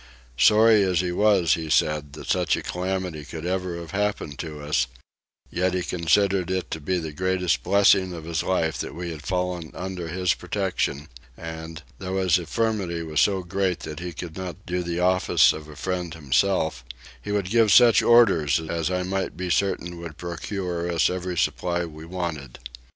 Sorry 0.39 0.81
as 0.81 1.01
he 1.01 1.11
was, 1.11 1.53
he 1.53 1.69
said, 1.69 2.13
that 2.13 2.25
such 2.25 2.57
a 2.57 2.63
calamity 2.63 3.23
could 3.23 3.45
ever 3.45 3.77
have 3.77 3.91
happened 3.91 4.39
to 4.39 4.59
us, 4.59 4.87
yet 5.51 5.75
he 5.75 5.83
considered 5.83 6.49
it 6.49 6.75
as 6.75 7.01
the 7.03 7.11
greatest 7.11 7.61
blessing 7.61 8.11
of 8.11 8.23
his 8.25 8.41
life 8.41 8.79
that 8.79 8.95
we 8.95 9.11
had 9.11 9.21
fallen 9.21 9.69
under 9.75 10.07
his 10.07 10.33
protection 10.33 11.07
and, 11.37 11.83
though 11.99 12.17
his 12.17 12.39
infirmity 12.39 13.03
was 13.03 13.21
so 13.21 13.43
great 13.43 13.81
that 13.81 13.99
he 13.99 14.11
could 14.11 14.35
not 14.35 14.65
do 14.65 14.81
the 14.81 14.99
office 14.99 15.53
of 15.53 15.67
a 15.67 15.75
friend 15.75 16.15
himself, 16.15 16.83
he 17.21 17.31
would 17.31 17.51
give 17.51 17.71
such 17.71 18.01
orders 18.01 18.59
as 18.59 18.89
I 18.89 19.03
might 19.03 19.37
be 19.37 19.51
certain 19.51 19.99
would 19.99 20.17
procure 20.17 20.91
us 20.91 21.11
every 21.11 21.37
supply 21.37 21.85
we 21.85 22.05
wanted. 22.05 22.57